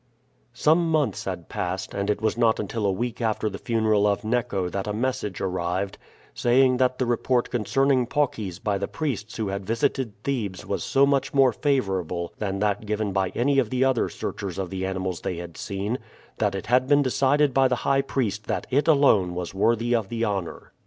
[0.55, 4.23] Some months had passed, and it was not until a week after the funeral of
[4.23, 5.99] Neco that a message arrived,
[6.33, 11.05] saying that the report concerning Paucis by the priests who had visited Thebes was so
[11.05, 15.21] much more favorable than that given by any of the other searchers of the animals
[15.21, 15.99] they had seen,
[16.39, 20.09] that it had been decided by the high priest that it alone was worthy of
[20.09, 20.71] the honor.